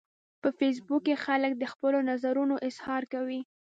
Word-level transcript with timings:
په 0.41 0.49
فېسبوک 0.57 1.01
کې 1.07 1.15
خلک 1.25 1.51
د 1.57 1.63
خپلو 1.73 1.99
نظرونو 2.09 2.55
اظهار 2.69 3.03
کوي 3.13 3.41